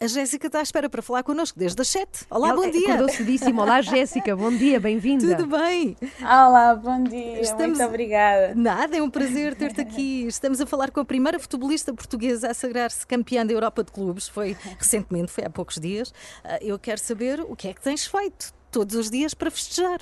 [0.00, 2.26] A, Jéssica está à espera para falar connosco desde as 7.
[2.28, 2.94] Olá, Ela bom dia.
[2.94, 3.62] Acordou cedíssimo.
[3.62, 5.36] Olá, Jéssica, bom dia, bem-vinda.
[5.36, 5.96] Tudo bem?
[6.20, 8.52] Olá, bom dia, Estamos- muito obrigada.
[8.56, 10.26] Nada, é um prazer ter-te aqui.
[10.26, 14.26] Estamos a falar com a primeira futebolista portuguesa a sagrar-se campeã da Europa de Clubes.
[14.26, 16.12] Foi recentemente, foi há poucos dias.
[16.42, 20.00] Ah, Eu quero saber o que é que tens feito todos os dias para festejar.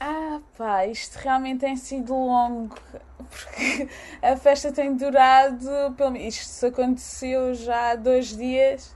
[0.00, 2.76] Ah, pá, isto realmente tem sido longo,
[3.30, 3.88] porque
[4.22, 8.94] a festa tem durado, pelo isto aconteceu já há dois dias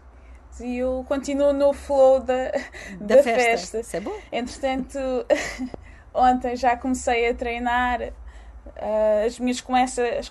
[0.60, 2.50] e eu continuo no flow da,
[3.00, 3.40] Da, da, festa.
[3.40, 3.80] festa.
[3.80, 4.14] Isso é bom.
[4.30, 4.98] Entretanto,
[6.12, 8.12] ontem já comecei a treinar,
[8.76, 10.30] ah, as, minhas começa, as,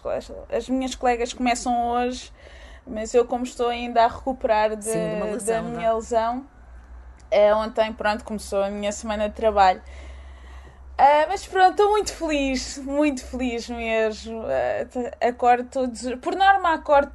[0.56, 2.32] as minhas colegas começam hoje,
[2.86, 5.78] mas eu como estou ainda a recuperar de- Sim, uma da lesão, não é?
[5.78, 6.46] minha lesão,
[7.32, 9.82] é, ontem pronto começou a minha semana de trabalho.
[10.98, 14.44] Ah, mas pronto, estou muito feliz, muito feliz mesmo.
[14.92, 17.12] T- acordo todos, por norma acordo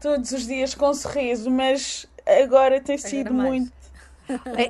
[0.00, 3.50] todos os dias com um sorriso, mas agora tem sido mais.
[3.50, 3.72] muito,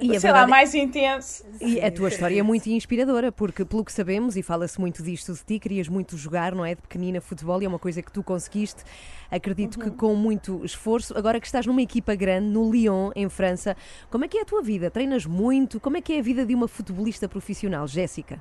[0.00, 1.44] e a sei lá, mais intenso.
[1.60, 5.32] E a tua história é muito inspiradora, porque pelo que sabemos, e fala-se muito disto
[5.32, 6.74] de ti, querias muito jogar, não é?
[6.74, 8.82] De pequenina futebol, e é uma coisa que tu conseguiste,
[9.30, 11.16] acredito que com muito esforço.
[11.16, 13.76] Agora que estás numa equipa grande, no Lyon, em França,
[14.10, 14.90] como é que é a tua vida?
[14.90, 15.80] Treinas muito?
[15.80, 18.40] Como é que é a vida de uma futebolista profissional, Jéssica?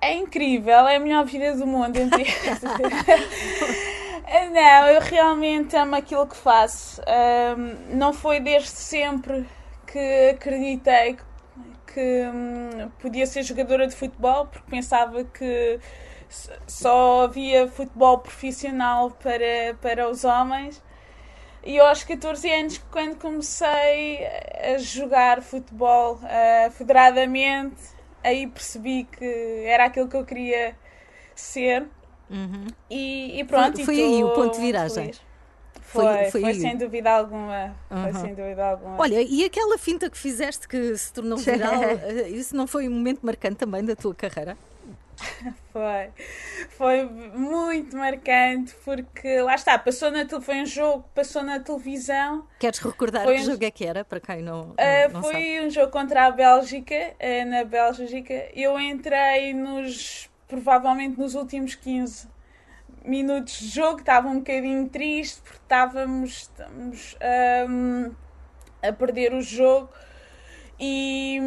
[0.00, 1.98] É incrível, é a melhor vida do mundo.
[4.52, 7.02] não, eu realmente amo aquilo que faço.
[7.02, 9.46] Ahm, não foi desde sempre
[9.90, 11.16] que acreditei
[11.86, 12.00] que
[12.34, 15.80] hum, podia ser jogadora de futebol, porque pensava que
[16.66, 20.82] só havia futebol profissional para, para os homens.
[21.64, 24.26] E aos 14 anos, quando comecei
[24.74, 27.82] a jogar futebol ah, federadamente,
[28.24, 30.76] aí percebi que era aquilo que eu queria
[31.34, 31.86] ser.
[32.90, 33.76] E, e pronto, Uhum.
[33.76, 35.14] Foi- e foi aí o ponto de viragem.
[35.92, 37.74] Foi- Foi, foi foi, sem dúvida alguma.
[37.88, 38.20] Foi Uhum.
[38.20, 38.96] sem dúvida alguma.
[39.00, 42.92] Olha, e aquela finta que fizeste que se tornou viral, eh, isso não foi um
[42.92, 44.56] momento marcante também da tua carreira?
[45.70, 46.08] Foi,
[46.70, 52.46] foi muito marcante porque lá está, passou na foi um jogo, passou na televisão.
[52.58, 55.22] Queres recordar Foi que um- jogo é que era, para quem não, não, Uh, não
[55.22, 55.60] foi sabe?
[55.66, 58.48] um jogo contra a Bélgica, uh, na Bélgica.
[58.54, 62.26] Eu entrei nos provavelmente nos últimos 15
[63.04, 67.16] minutos de jogo, estava um bocadinho triste porque estávamos, estamos,
[67.68, 68.14] um,
[68.82, 69.88] a perder o jogo
[70.78, 71.38] e,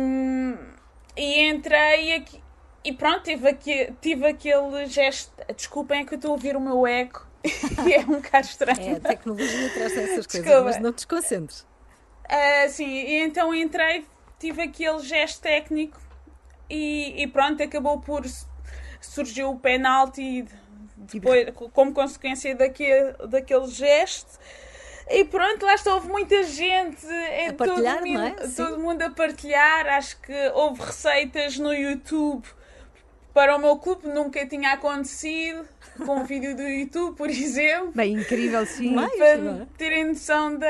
[1.16, 2.44] e entrei e, aqui-
[2.84, 5.32] e pronto, tive, aqui, tive aquele gesto.
[5.56, 7.28] Desculpem, é que eu estou a ouvir o meu eco
[7.88, 8.80] e é um bocado estranho.
[8.82, 10.62] É, a tecnologia traz essas coisas, Desculpa.
[10.64, 11.66] mas não te desconcentres.
[12.30, 14.06] Ah, sim, e então entrei,
[14.40, 16.00] tive aquele gesto técnico
[16.70, 18.24] e, e pronto, acabou por
[19.02, 20.46] surgiu o penalti
[21.12, 24.40] depois, como consequência daquele, daquele gesto.
[25.10, 28.30] E pronto, lá está, houve muita gente, é, A partilhar, todo, não é?
[28.30, 28.56] mundo, Sim.
[28.56, 29.88] todo mundo a partilhar.
[29.88, 32.46] Acho que houve receitas no YouTube
[33.34, 35.68] para o meu clube, nunca tinha acontecido,
[36.06, 38.94] com um vídeo do YouTube, por exemplo, Bem, incrível, sim.
[38.94, 39.68] Mais, para é?
[39.78, 40.68] terem noção da,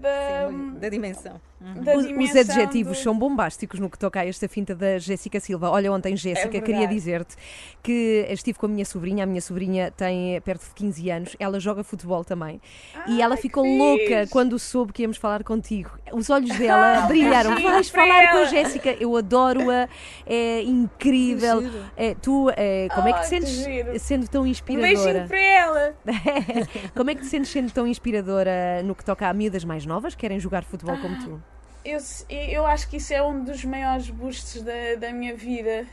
[0.00, 1.40] da, Sim, da dimensão.
[1.60, 5.38] Da Os, os adjetivos do- são bombásticos no que toca a esta finta da Jéssica
[5.40, 5.68] Silva.
[5.70, 7.36] Olha, ontem, Jéssica, É queria dizer-te
[7.82, 9.24] que estive com a minha sobrinha.
[9.24, 11.36] A minha sobrinha tem perto de 15 anos.
[11.38, 12.60] Ela joga futebol também.
[13.06, 14.32] e ela ficou louca fixe.
[14.32, 15.90] quando soube que íamos falar contigo.
[16.12, 17.54] Os olhos dela Ah, brilharam.
[17.62, 18.90] Vais falar com a ela." Jéssica.
[18.98, 19.88] Eu adoro-a.
[20.26, 21.62] É incrível.
[21.96, 24.88] É, tu, é, como é que te que sentes sendo tão Um inspiradora?
[24.96, 25.94] beijinho para ela.
[26.96, 30.14] como é que te sentes sendo tão inspiradora no que toca a miúdas mais novas
[30.14, 31.42] que querem jogar futebol como tu?
[31.84, 31.98] Eu,
[32.28, 35.86] eu acho que isso é um dos maiores boostes da, da minha vida.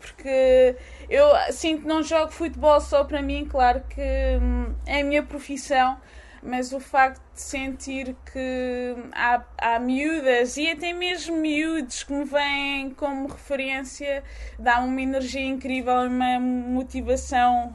[0.00, 0.76] Porque
[1.08, 4.02] eu sinto que não jogo futebol só para mim, claro que
[4.40, 5.98] hum, é a minha profissão,
[6.42, 12.24] mas o facto de sentir que há, há miúdas e até mesmo miúdos que me
[12.24, 14.22] vêm como referência
[14.58, 17.74] dá uma energia incrível e uma motivação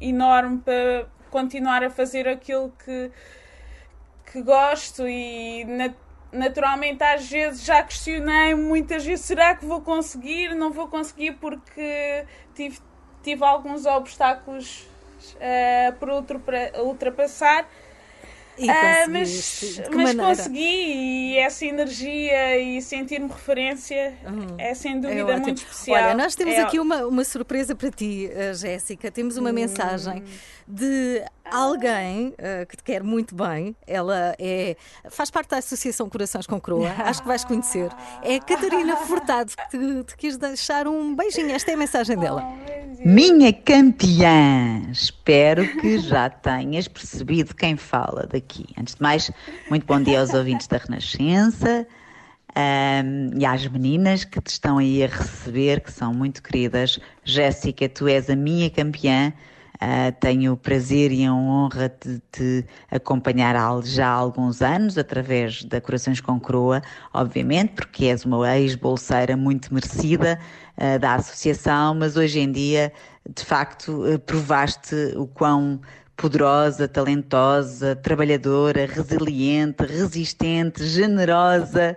[0.00, 3.10] enorme para continuar a fazer aquilo que,
[4.32, 5.94] que gosto e na-
[6.36, 12.24] naturalmente às vezes já questionei muitas vezes será que vou conseguir não vou conseguir porque
[12.54, 12.78] tive,
[13.22, 14.86] tive alguns obstáculos
[15.98, 17.68] por ultrapa- ultrapassar
[18.58, 19.82] E conseguiste.
[19.94, 20.58] mas mas consegui
[21.34, 24.14] e essa energia e sentir-me referência
[24.56, 25.40] é sem É dúvida ótimo.
[25.42, 29.10] muito especial Olha, nós temos É- aqui uma, uma surpresa para ti, eh, Jéssica.
[29.10, 29.40] Temos Hum.
[29.42, 30.22] uma mensagem
[30.66, 33.76] de alguém uh, que te quer muito bem.
[33.86, 34.76] Ela é,
[35.10, 36.90] faz parte da Associação Corações com Croa.
[37.04, 37.90] Acho que vais conhecer.
[38.22, 41.50] É a Catarina Furtado que te, te quis deixar um beijinho.
[41.50, 42.44] Esta é a mensagem dela.
[43.04, 48.66] Minha campeã, espero que já tenhas percebido quem fala daqui.
[48.78, 49.30] Antes de mais,
[49.68, 51.86] muito bom dia aos ouvintes da Renascença
[52.56, 56.98] um, e às meninas que te estão aí a receber, que são muito queridas.
[57.22, 59.32] Jéssica, tu és a minha campeã.
[59.76, 65.64] Uh, tenho o prazer e a honra de te acompanhar já há alguns anos, através
[65.64, 66.82] da Corações com Croa,
[67.12, 70.38] obviamente, porque és uma ex-bolseira muito merecida
[70.78, 72.90] uh, da associação, mas hoje em dia,
[73.28, 75.80] de facto, uh, provaste o quão
[76.16, 81.96] poderosa, talentosa, trabalhadora, resiliente, resistente, generosa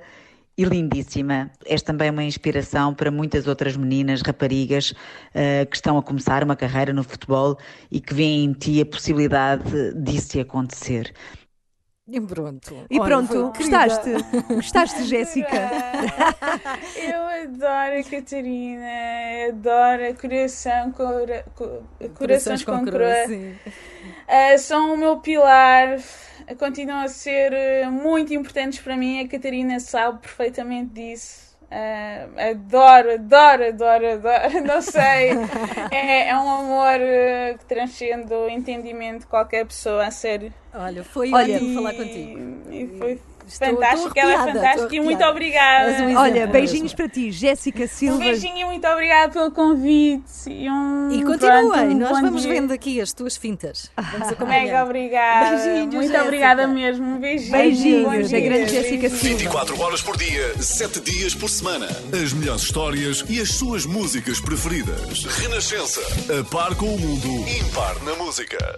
[0.59, 1.49] e lindíssima.
[1.65, 6.55] És também uma inspiração para muitas outras meninas, raparigas uh, que estão a começar uma
[6.55, 7.57] carreira no futebol
[7.89, 11.13] e que veem em ti a possibilidade disso acontecer.
[12.11, 12.75] E pronto.
[12.89, 14.09] E Olha, pronto, gostaste?
[14.53, 15.69] Gostaste, Jéssica?
[16.97, 18.87] Eu adoro a Catarina,
[19.47, 23.13] adoro a Coração, cora, Corações, Corações com, com Croa.
[23.29, 25.99] Uh, são o meu pilar
[26.55, 29.21] continuam a ser eh, muito importantes para mim.
[29.21, 31.49] A Catarina sabe perfeitamente disso.
[31.71, 35.29] Uh, adoro, adoro, adoro, adoro, não sei.
[35.91, 40.51] É, é um amor uh, que transcende o entendimento de qualquer pessoa, a sério.
[40.73, 42.39] Olha, foi ótimo falar contigo.
[42.71, 43.21] E foi
[43.57, 46.03] Fantástico, ela é fantástica e muito obrigada.
[46.03, 48.15] Um Olha, beijinhos para ti, Jéssica Silva.
[48.15, 50.23] Um beijinho e muito obrigada pelo convite.
[50.47, 52.53] E, um, e continua, pronto, um nós vamos dia.
[52.53, 53.91] vendo aqui as tuas fintas.
[53.95, 54.63] Vamos acompanhar.
[54.63, 55.49] Mega obrigada.
[55.57, 56.23] Beijinhos, muito Jéssica.
[56.23, 57.05] obrigada mesmo.
[57.05, 57.51] Um beijinho.
[57.51, 59.37] Beijinhos, a grande Jéssica Silva.
[59.37, 61.87] 24 horas por dia, 7 dias por semana.
[62.11, 65.25] As melhores histórias e as suas músicas preferidas.
[65.25, 66.01] Renascença.
[66.39, 68.77] A par com o mundo, impar na música.